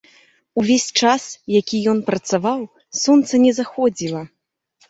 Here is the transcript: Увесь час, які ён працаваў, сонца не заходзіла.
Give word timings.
Увесь 0.59 0.85
час, 1.01 1.23
які 1.59 1.77
ён 1.93 2.01
працаваў, 2.09 2.65
сонца 3.03 3.33
не 3.47 3.51
заходзіла. 3.59 4.21